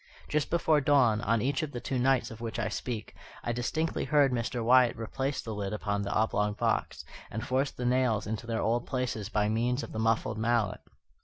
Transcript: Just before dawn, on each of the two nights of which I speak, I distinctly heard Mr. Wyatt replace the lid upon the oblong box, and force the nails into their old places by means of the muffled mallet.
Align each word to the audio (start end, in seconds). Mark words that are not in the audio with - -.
Just 0.27 0.49
before 0.49 0.81
dawn, 0.81 1.21
on 1.21 1.43
each 1.43 1.61
of 1.61 1.73
the 1.73 1.79
two 1.79 1.99
nights 1.99 2.31
of 2.31 2.41
which 2.41 2.57
I 2.57 2.69
speak, 2.69 3.13
I 3.43 3.51
distinctly 3.51 4.05
heard 4.05 4.31
Mr. 4.31 4.65
Wyatt 4.65 4.97
replace 4.97 5.41
the 5.41 5.53
lid 5.53 5.73
upon 5.73 6.01
the 6.01 6.11
oblong 6.11 6.53
box, 6.53 7.05
and 7.29 7.45
force 7.45 7.69
the 7.69 7.85
nails 7.85 8.25
into 8.25 8.47
their 8.47 8.63
old 8.63 8.87
places 8.87 9.29
by 9.29 9.47
means 9.47 9.83
of 9.83 9.91
the 9.91 9.99
muffled 9.99 10.39
mallet. 10.39 10.81